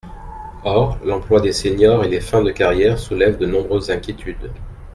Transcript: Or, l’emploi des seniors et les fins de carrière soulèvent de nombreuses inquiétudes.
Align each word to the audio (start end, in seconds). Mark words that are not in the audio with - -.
Or, 0.63 0.97
l’emploi 1.03 1.41
des 1.41 1.51
seniors 1.53 2.03
et 2.03 2.09
les 2.09 2.21
fins 2.21 2.41
de 2.41 2.49
carrière 2.49 2.97
soulèvent 2.97 3.37
de 3.37 3.45
nombreuses 3.45 3.91
inquiétudes. 3.91 4.51